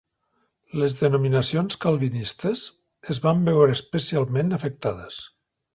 Les 0.83 0.95
denominacions 1.01 1.77
calvinistes 1.85 2.65
es 3.15 3.21
van 3.29 3.47
veure 3.53 3.79
especialment 3.81 4.55
afectades. 4.61 5.25